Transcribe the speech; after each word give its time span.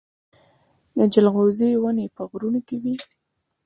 د 0.97 0.99
جلغوزي 1.13 1.69
ونې 1.81 2.05
په 2.15 2.21
غرونو 2.29 2.59
کې 2.67 2.77
وي 2.83 2.95